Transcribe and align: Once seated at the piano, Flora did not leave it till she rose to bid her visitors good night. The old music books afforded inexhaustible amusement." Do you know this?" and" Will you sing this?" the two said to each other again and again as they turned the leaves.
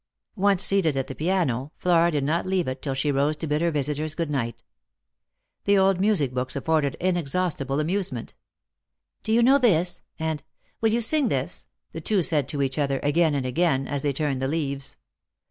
Once 0.35 0.63
seated 0.63 0.97
at 0.97 1.05
the 1.05 1.13
piano, 1.13 1.71
Flora 1.77 2.09
did 2.09 2.23
not 2.23 2.47
leave 2.47 2.67
it 2.67 2.81
till 2.81 2.95
she 2.95 3.11
rose 3.11 3.37
to 3.37 3.45
bid 3.45 3.61
her 3.61 3.69
visitors 3.69 4.15
good 4.15 4.31
night. 4.31 4.63
The 5.65 5.77
old 5.77 5.99
music 5.99 6.33
books 6.33 6.55
afforded 6.55 6.97
inexhaustible 6.99 7.79
amusement." 7.79 8.33
Do 9.23 9.31
you 9.31 9.43
know 9.43 9.59
this?" 9.59 10.01
and" 10.19 10.41
Will 10.81 10.89
you 10.91 11.01
sing 11.01 11.29
this?" 11.29 11.67
the 11.93 12.01
two 12.01 12.23
said 12.23 12.47
to 12.49 12.63
each 12.63 12.79
other 12.79 12.99
again 13.03 13.35
and 13.35 13.45
again 13.45 13.87
as 13.87 14.01
they 14.01 14.11
turned 14.11 14.41
the 14.41 14.47
leaves. 14.47 14.97